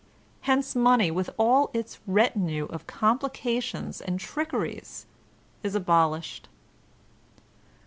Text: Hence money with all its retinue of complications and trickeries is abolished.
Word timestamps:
Hence 0.49 0.75
money 0.75 1.11
with 1.11 1.29
all 1.37 1.69
its 1.75 1.99
retinue 2.07 2.65
of 2.71 2.87
complications 2.87 4.01
and 4.01 4.19
trickeries 4.19 5.05
is 5.61 5.75
abolished. 5.75 6.49